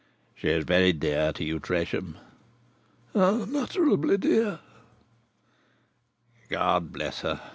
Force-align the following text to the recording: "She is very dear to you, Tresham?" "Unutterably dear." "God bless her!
"She 0.33 0.49
is 0.49 0.63
very 0.65 0.93
dear 0.93 1.31
to 1.33 1.43
you, 1.43 1.59
Tresham?" 1.59 2.17
"Unutterably 3.13 4.17
dear." 4.17 4.57
"God 6.49 6.91
bless 6.91 7.21
her! 7.21 7.39